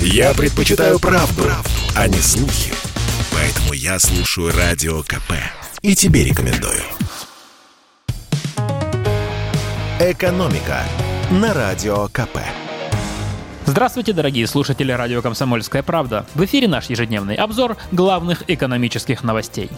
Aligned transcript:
Я 0.00 0.34
предпочитаю 0.34 0.98
правду, 0.98 1.42
правду, 1.44 1.70
а 1.94 2.08
не 2.08 2.18
слухи. 2.18 2.72
Поэтому 3.32 3.72
я 3.72 3.98
слушаю 3.98 4.52
Радио 4.56 5.02
КП. 5.02 5.32
И 5.82 5.94
тебе 5.94 6.24
рекомендую. 6.24 6.82
«Экономика» 10.00 10.82
на 11.30 11.54
Радио 11.54 12.08
КП. 12.08 12.38
Здравствуйте, 13.66 14.12
дорогие 14.12 14.46
слушатели 14.46 14.92
радио 14.92 15.22
«Комсомольская 15.22 15.82
правда». 15.82 16.24
В 16.34 16.44
эфире 16.44 16.68
наш 16.68 16.88
ежедневный 16.88 17.34
обзор 17.34 17.76
главных 17.90 18.44
экономических 18.48 19.24
новостей. 19.24 19.70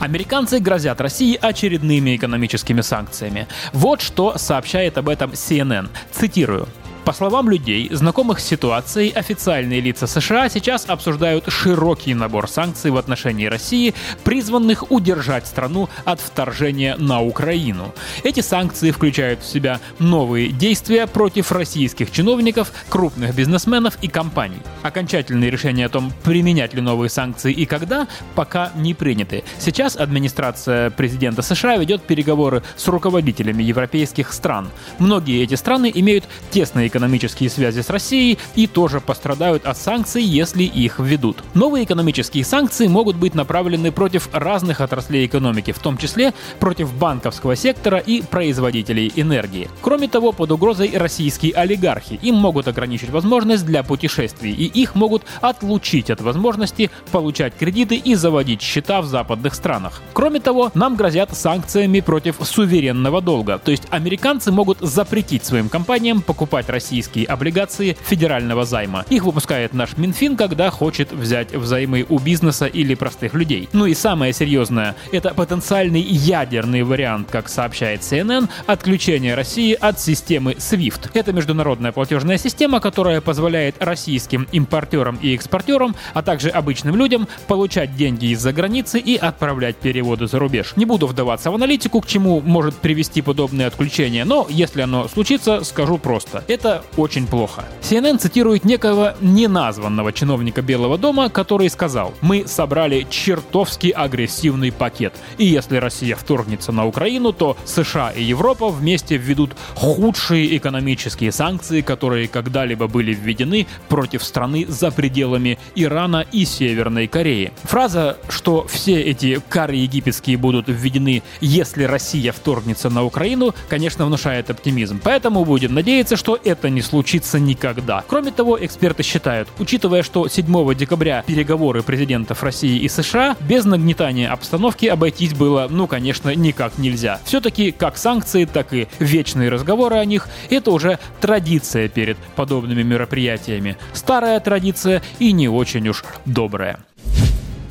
Американцы 0.00 0.58
грозят 0.58 1.00
России 1.00 1.38
очередными 1.40 2.16
экономическими 2.16 2.80
санкциями. 2.80 3.46
Вот 3.72 4.00
что 4.00 4.38
сообщает 4.38 4.98
об 4.98 5.08
этом 5.08 5.32
CNN. 5.32 5.88
Цитирую. 6.10 6.68
По 7.04 7.12
словам 7.12 7.50
людей, 7.50 7.88
знакомых 7.90 8.38
с 8.38 8.44
ситуацией, 8.44 9.10
официальные 9.10 9.80
лица 9.80 10.06
США 10.06 10.48
сейчас 10.48 10.88
обсуждают 10.88 11.46
широкий 11.48 12.14
набор 12.14 12.48
санкций 12.48 12.92
в 12.92 12.96
отношении 12.96 13.46
России, 13.46 13.92
призванных 14.22 14.92
удержать 14.92 15.48
страну 15.48 15.88
от 16.04 16.20
вторжения 16.20 16.96
на 16.96 17.20
Украину. 17.20 17.92
Эти 18.22 18.38
санкции 18.38 18.92
включают 18.92 19.40
в 19.42 19.46
себя 19.46 19.80
новые 19.98 20.50
действия 20.50 21.08
против 21.08 21.50
российских 21.50 22.12
чиновников, 22.12 22.72
крупных 22.88 23.34
бизнесменов 23.34 23.98
и 24.00 24.06
компаний. 24.06 24.60
Окончательные 24.82 25.50
решения 25.50 25.86
о 25.86 25.88
том, 25.88 26.12
применять 26.22 26.72
ли 26.72 26.80
новые 26.80 27.10
санкции 27.10 27.52
и 27.52 27.66
когда, 27.66 28.06
пока 28.36 28.70
не 28.76 28.94
приняты. 28.94 29.42
Сейчас 29.58 29.96
администрация 29.96 30.90
президента 30.90 31.42
США 31.42 31.78
ведет 31.78 32.02
переговоры 32.02 32.62
с 32.76 32.86
руководителями 32.86 33.64
европейских 33.64 34.32
стран. 34.32 34.68
Многие 35.00 35.42
эти 35.42 35.56
страны 35.56 35.90
имеют 35.92 36.28
тесные 36.52 36.91
экономические 36.92 37.50
связи 37.50 37.80
с 37.80 37.90
Россией 37.90 38.38
и 38.54 38.66
тоже 38.66 39.00
пострадают 39.00 39.66
от 39.66 39.78
санкций, 39.78 40.22
если 40.22 40.64
их 40.64 40.98
введут. 40.98 41.42
Новые 41.54 41.84
экономические 41.84 42.44
санкции 42.44 42.86
могут 42.86 43.16
быть 43.16 43.34
направлены 43.34 43.90
против 43.90 44.28
разных 44.32 44.80
отраслей 44.80 45.26
экономики, 45.26 45.72
в 45.72 45.78
том 45.78 45.96
числе 45.96 46.34
против 46.60 46.92
банковского 46.92 47.56
сектора 47.56 47.98
и 47.98 48.22
производителей 48.22 49.12
энергии. 49.16 49.68
Кроме 49.80 50.08
того, 50.08 50.32
под 50.32 50.50
угрозой 50.52 50.92
российские 50.94 51.54
олигархи. 51.54 52.18
Им 52.22 52.36
могут 52.36 52.68
ограничить 52.68 53.10
возможность 53.10 53.64
для 53.64 53.82
путешествий, 53.82 54.52
и 54.52 54.64
их 54.64 54.94
могут 54.94 55.22
отлучить 55.40 56.10
от 56.10 56.20
возможности 56.20 56.90
получать 57.10 57.54
кредиты 57.56 57.96
и 57.96 58.14
заводить 58.14 58.62
счета 58.62 59.00
в 59.00 59.06
западных 59.06 59.54
странах. 59.54 60.02
Кроме 60.12 60.40
того, 60.40 60.70
нам 60.74 60.96
грозят 60.96 61.36
санкциями 61.36 62.00
против 62.00 62.36
суверенного 62.42 63.20
долга, 63.20 63.58
то 63.58 63.70
есть 63.70 63.84
американцы 63.90 64.52
могут 64.52 64.78
запретить 64.80 65.44
своим 65.44 65.68
компаниям 65.68 66.22
покупать 66.22 66.68
российские 66.68 66.81
облигации 67.28 67.96
федерального 68.04 68.64
займа. 68.64 69.04
Их 69.10 69.24
выпускает 69.24 69.74
наш 69.74 69.96
Минфин, 69.96 70.36
когда 70.36 70.70
хочет 70.70 71.12
взять 71.12 71.54
взаймы 71.54 72.06
у 72.08 72.18
бизнеса 72.18 72.66
или 72.66 72.94
простых 72.94 73.34
людей. 73.34 73.68
Ну 73.72 73.86
и 73.86 73.94
самое 73.94 74.32
серьезное, 74.32 74.96
это 75.12 75.34
потенциальный 75.34 76.00
ядерный 76.00 76.82
вариант, 76.82 77.28
как 77.30 77.48
сообщает 77.48 78.00
CNN, 78.00 78.48
отключение 78.66 79.34
России 79.34 79.76
от 79.78 80.00
системы 80.00 80.52
SWIFT. 80.52 81.10
Это 81.14 81.32
международная 81.32 81.92
платежная 81.92 82.38
система, 82.38 82.80
которая 82.80 83.20
позволяет 83.20 83.76
российским 83.78 84.48
импортерам 84.52 85.18
и 85.22 85.34
экспортерам, 85.34 85.94
а 86.14 86.22
также 86.22 86.48
обычным 86.48 86.96
людям 86.96 87.28
получать 87.46 87.96
деньги 87.96 88.26
из-за 88.26 88.52
границы 88.52 88.98
и 88.98 89.16
отправлять 89.16 89.76
переводы 89.76 90.26
за 90.26 90.38
рубеж. 90.38 90.74
Не 90.76 90.84
буду 90.84 91.06
вдаваться 91.06 91.50
в 91.50 91.54
аналитику, 91.54 92.00
к 92.00 92.06
чему 92.06 92.40
может 92.40 92.74
привести 92.76 93.22
подобное 93.22 93.66
отключение, 93.66 94.24
но 94.24 94.46
если 94.48 94.80
оно 94.80 95.08
случится, 95.08 95.64
скажу 95.64 95.98
просто. 95.98 96.44
Это 96.48 96.71
очень 96.96 97.26
плохо. 97.26 97.64
CNN 97.82 98.18
цитирует 98.18 98.64
некого 98.64 99.16
неназванного 99.20 100.12
чиновника 100.12 100.62
Белого 100.62 100.96
дома, 100.96 101.28
который 101.28 101.68
сказал, 101.68 102.14
мы 102.20 102.46
собрали 102.46 103.06
чертовски 103.10 103.88
агрессивный 103.88 104.72
пакет. 104.72 105.14
И 105.38 105.44
если 105.44 105.76
Россия 105.76 106.16
вторгнется 106.16 106.72
на 106.72 106.86
Украину, 106.86 107.32
то 107.32 107.56
США 107.64 108.10
и 108.10 108.22
Европа 108.22 108.68
вместе 108.68 109.16
введут 109.16 109.56
худшие 109.74 110.56
экономические 110.56 111.32
санкции, 111.32 111.80
которые 111.80 112.28
когда-либо 112.28 112.86
были 112.86 113.12
введены 113.12 113.66
против 113.88 114.24
страны 114.24 114.64
за 114.68 114.90
пределами 114.90 115.58
Ирана 115.74 116.24
и 116.32 116.44
Северной 116.44 117.08
Кореи. 117.08 117.52
Фраза, 117.64 118.16
что 118.28 118.66
все 118.68 119.00
эти 119.00 119.40
кары 119.48 119.76
египетские 119.76 120.36
будут 120.36 120.68
введены, 120.68 121.22
если 121.40 121.84
Россия 121.84 122.32
вторгнется 122.32 122.90
на 122.90 123.04
Украину, 123.04 123.54
конечно, 123.68 124.06
внушает 124.06 124.50
оптимизм. 124.50 125.00
Поэтому 125.02 125.44
будем 125.44 125.74
надеяться, 125.74 126.16
что 126.16 126.38
это 126.42 126.61
не 126.70 126.82
случится 126.82 127.38
никогда. 127.38 128.04
Кроме 128.06 128.30
того, 128.30 128.62
эксперты 128.64 129.02
считают, 129.02 129.48
учитывая, 129.58 130.02
что 130.02 130.28
7 130.28 130.74
декабря 130.74 131.24
переговоры 131.26 131.82
президентов 131.82 132.42
России 132.42 132.78
и 132.78 132.88
США, 132.88 133.36
без 133.40 133.64
нагнетания 133.64 134.30
обстановки 134.30 134.86
обойтись 134.86 135.34
было, 135.34 135.66
ну, 135.70 135.86
конечно, 135.86 136.34
никак 136.34 136.78
нельзя. 136.78 137.20
Все-таки 137.24 137.72
как 137.72 137.96
санкции, 137.96 138.44
так 138.44 138.72
и 138.72 138.88
вечные 138.98 139.48
разговоры 139.48 139.96
о 139.96 140.04
них– 140.04 140.28
это 140.50 140.70
уже 140.70 140.98
традиция 141.20 141.88
перед 141.88 142.16
подобными 142.36 142.82
мероприятиями. 142.82 143.76
Старая 143.92 144.40
традиция 144.40 145.02
и 145.18 145.32
не 145.32 145.48
очень 145.48 145.88
уж 145.88 146.04
добрая. 146.24 146.80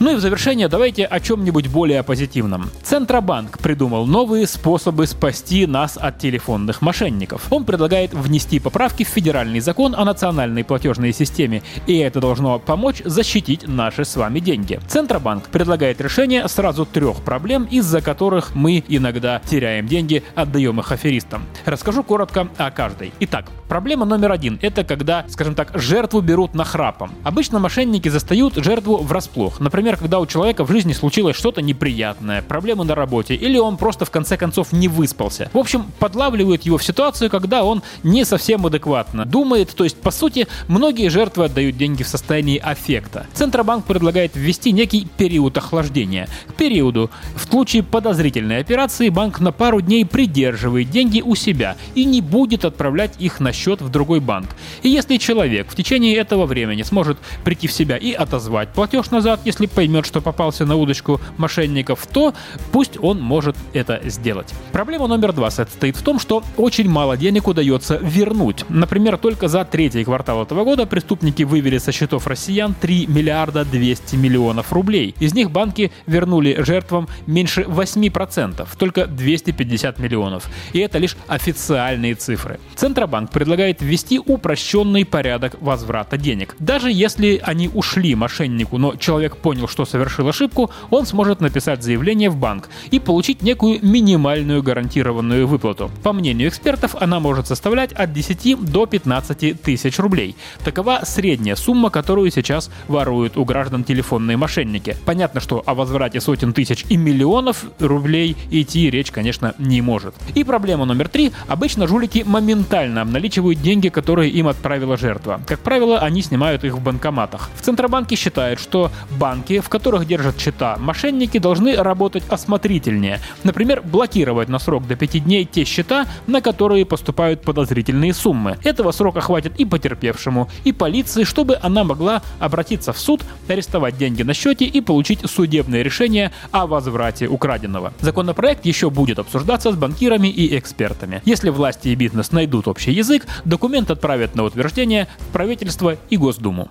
Ну 0.00 0.12
и 0.12 0.14
в 0.14 0.20
завершение 0.20 0.66
давайте 0.66 1.04
о 1.04 1.20
чем-нибудь 1.20 1.68
более 1.68 2.02
позитивном. 2.02 2.70
Центробанк 2.82 3.58
придумал 3.58 4.06
новые 4.06 4.46
способы 4.46 5.06
спасти 5.06 5.66
нас 5.66 5.98
от 6.00 6.18
телефонных 6.18 6.80
мошенников. 6.80 7.42
Он 7.50 7.66
предлагает 7.66 8.14
внести 8.14 8.60
поправки 8.60 9.04
в 9.04 9.08
федеральный 9.08 9.60
закон 9.60 9.94
о 9.94 10.06
национальной 10.06 10.64
платежной 10.64 11.12
системе, 11.12 11.62
и 11.86 11.98
это 11.98 12.18
должно 12.18 12.58
помочь 12.58 13.02
защитить 13.04 13.68
наши 13.68 14.06
с 14.06 14.16
вами 14.16 14.38
деньги. 14.38 14.80
Центробанк 14.88 15.48
предлагает 15.48 16.00
решение 16.00 16.48
сразу 16.48 16.86
трех 16.86 17.18
проблем, 17.18 17.64
из-за 17.64 18.00
которых 18.00 18.54
мы 18.54 18.82
иногда 18.88 19.42
теряем 19.50 19.86
деньги, 19.86 20.22
отдаем 20.34 20.80
их 20.80 20.92
аферистам. 20.92 21.44
Расскажу 21.66 22.04
коротко 22.04 22.48
о 22.56 22.70
каждой. 22.70 23.12
Итак, 23.20 23.50
проблема 23.68 24.06
номер 24.06 24.32
один– 24.32 24.58
это 24.62 24.82
когда, 24.82 25.26
скажем 25.28 25.54
так, 25.54 25.72
жертву 25.74 26.22
берут 26.22 26.54
нахрапом. 26.54 27.12
Обычно 27.22 27.58
мошенники 27.58 28.08
застают 28.08 28.54
жертву 28.54 28.96
врасплох. 28.96 29.60
Например, 29.60 29.89
когда 29.96 30.20
у 30.20 30.26
человека 30.26 30.64
в 30.64 30.70
жизни 30.70 30.92
случилось 30.92 31.36
что-то 31.36 31.62
неприятное, 31.62 32.42
проблемы 32.42 32.84
на 32.84 32.94
работе, 32.94 33.34
или 33.34 33.58
он 33.58 33.76
просто 33.76 34.04
в 34.04 34.10
конце 34.10 34.36
концов 34.36 34.72
не 34.72 34.88
выспался. 34.88 35.50
В 35.52 35.58
общем, 35.58 35.86
подлавливают 35.98 36.62
его 36.62 36.78
в 36.78 36.84
ситуацию, 36.84 37.30
когда 37.30 37.64
он 37.64 37.82
не 38.02 38.24
совсем 38.24 38.66
адекватно 38.66 39.24
думает, 39.24 39.74
то 39.74 39.84
есть, 39.84 39.96
по 39.96 40.10
сути, 40.10 40.46
многие 40.68 41.08
жертвы 41.08 41.46
отдают 41.46 41.76
деньги 41.76 42.02
в 42.02 42.08
состоянии 42.08 42.58
аффекта. 42.58 43.26
Центробанк 43.34 43.84
предлагает 43.84 44.32
ввести 44.34 44.72
некий 44.72 45.06
период 45.16 45.56
охлаждения. 45.56 46.28
К 46.48 46.54
периоду 46.54 47.10
в 47.34 47.44
случае 47.44 47.82
подозрительной 47.82 48.58
операции 48.58 49.08
банк 49.08 49.40
на 49.40 49.52
пару 49.52 49.80
дней 49.80 50.04
придерживает 50.04 50.90
деньги 50.90 51.20
у 51.20 51.34
себя 51.34 51.76
и 51.94 52.04
не 52.04 52.20
будет 52.20 52.64
отправлять 52.64 53.14
их 53.18 53.40
на 53.40 53.52
счет 53.52 53.80
в 53.82 53.88
другой 53.88 54.20
банк. 54.20 54.48
И 54.82 54.88
если 54.88 55.16
человек 55.16 55.68
в 55.70 55.76
течение 55.76 56.16
этого 56.16 56.46
времени 56.46 56.82
сможет 56.82 57.18
прийти 57.44 57.66
в 57.66 57.72
себя 57.72 57.96
и 57.96 58.12
отозвать 58.12 58.70
платеж 58.70 59.10
назад, 59.10 59.40
если 59.44 59.66
поймет, 59.80 60.04
что 60.04 60.20
попался 60.20 60.66
на 60.66 60.76
удочку 60.76 61.22
мошенников, 61.38 62.06
то 62.06 62.34
пусть 62.70 62.98
он 63.00 63.18
может 63.18 63.56
это 63.72 63.98
сделать. 64.04 64.52
Проблема 64.72 65.06
номер 65.06 65.32
два 65.32 65.50
состоит 65.50 65.96
в 65.96 66.02
том, 66.02 66.18
что 66.20 66.44
очень 66.58 66.86
мало 66.86 67.16
денег 67.16 67.48
удается 67.48 67.96
вернуть. 67.96 68.66
Например, 68.68 69.16
только 69.16 69.48
за 69.48 69.64
третий 69.64 70.04
квартал 70.04 70.42
этого 70.42 70.64
года 70.64 70.84
преступники 70.84 71.44
вывели 71.44 71.78
со 71.78 71.92
счетов 71.92 72.26
россиян 72.26 72.74
3 72.78 73.06
миллиарда 73.06 73.64
200 73.64 74.16
миллионов 74.16 74.70
рублей. 74.70 75.14
Из 75.18 75.32
них 75.32 75.50
банки 75.50 75.90
вернули 76.06 76.62
жертвам 76.62 77.08
меньше 77.26 77.62
8%, 77.62 78.68
только 78.76 79.06
250 79.06 79.98
миллионов. 79.98 80.50
И 80.74 80.80
это 80.80 80.98
лишь 80.98 81.16
официальные 81.26 82.16
цифры. 82.16 82.60
Центробанк 82.74 83.30
предлагает 83.30 83.80
ввести 83.80 84.18
упрощенный 84.18 85.06
порядок 85.06 85.56
возврата 85.62 86.18
денег. 86.18 86.54
Даже 86.58 86.92
если 86.92 87.40
они 87.42 87.70
ушли 87.72 88.14
мошеннику, 88.14 88.76
но 88.76 88.96
человек 88.96 89.38
понял, 89.38 89.69
что 89.70 89.84
совершил 89.84 90.28
ошибку, 90.28 90.70
он 90.90 91.06
сможет 91.06 91.40
написать 91.40 91.82
заявление 91.82 92.30
в 92.30 92.36
банк 92.36 92.68
и 92.90 92.98
получить 92.98 93.42
некую 93.42 93.78
минимальную 93.82 94.62
гарантированную 94.62 95.46
выплату. 95.46 95.90
По 96.02 96.12
мнению 96.12 96.48
экспертов, 96.48 96.94
она 97.00 97.20
может 97.20 97.46
составлять 97.46 97.92
от 97.92 98.12
10 98.12 98.64
до 98.64 98.86
15 98.86 99.62
тысяч 99.62 99.98
рублей. 99.98 100.36
Такова 100.64 101.00
средняя 101.04 101.56
сумма, 101.56 101.90
которую 101.90 102.30
сейчас 102.30 102.70
воруют 102.88 103.36
у 103.36 103.44
граждан 103.44 103.84
телефонные 103.84 104.36
мошенники. 104.36 104.96
Понятно, 105.04 105.40
что 105.40 105.62
о 105.64 105.74
возврате 105.74 106.20
сотен 106.20 106.52
тысяч 106.52 106.84
и 106.88 106.96
миллионов 106.96 107.64
рублей 107.78 108.36
идти 108.50 108.90
речь, 108.90 109.10
конечно, 109.10 109.54
не 109.58 109.80
может. 109.82 110.14
И 110.34 110.44
проблема 110.44 110.84
номер 110.84 111.08
три. 111.08 111.32
Обычно 111.48 111.86
жулики 111.86 112.24
моментально 112.26 113.02
обналичивают 113.02 113.60
деньги, 113.60 113.88
которые 113.88 114.30
им 114.30 114.48
отправила 114.48 114.96
жертва. 114.96 115.40
Как 115.46 115.60
правило, 115.60 115.98
они 115.98 116.22
снимают 116.22 116.64
их 116.64 116.74
в 116.74 116.82
банкоматах. 116.82 117.50
В 117.56 117.62
Центробанке 117.62 118.16
считают, 118.16 118.60
что 118.60 118.90
банки, 119.18 119.59
в 119.62 119.68
которых 119.68 120.06
держат 120.06 120.38
счета 120.38 120.76
мошенники, 120.78 121.38
должны 121.38 121.76
работать 121.76 122.24
осмотрительнее. 122.28 123.20
Например, 123.44 123.82
блокировать 123.82 124.48
на 124.48 124.58
срок 124.58 124.86
до 124.86 124.96
5 124.96 125.24
дней 125.24 125.44
те 125.44 125.64
счета, 125.64 126.06
на 126.26 126.40
которые 126.40 126.84
поступают 126.84 127.42
подозрительные 127.42 128.14
суммы. 128.14 128.58
Этого 128.64 128.92
срока 128.92 129.20
хватит 129.20 129.52
и 129.58 129.64
потерпевшему, 129.64 130.48
и 130.64 130.72
полиции, 130.72 131.24
чтобы 131.24 131.58
она 131.60 131.84
могла 131.84 132.22
обратиться 132.38 132.92
в 132.92 132.98
суд, 132.98 133.22
арестовать 133.48 133.96
деньги 133.96 134.22
на 134.22 134.34
счете 134.34 134.64
и 134.64 134.80
получить 134.80 135.20
судебное 135.28 135.82
решение 135.82 136.32
о 136.50 136.66
возврате 136.66 137.26
украденного. 137.26 137.92
Законопроект 138.00 138.64
еще 138.64 138.90
будет 138.90 139.18
обсуждаться 139.18 139.72
с 139.72 139.76
банкирами 139.76 140.28
и 140.28 140.58
экспертами. 140.58 141.22
Если 141.24 141.50
власти 141.50 141.88
и 141.88 141.94
бизнес 141.94 142.32
найдут 142.32 142.68
общий 142.68 142.92
язык, 142.92 143.26
документ 143.44 143.90
отправят 143.90 144.34
на 144.34 144.44
утверждение 144.44 145.08
в 145.18 145.32
правительство 145.32 145.96
и 146.08 146.16
Госдуму. 146.16 146.70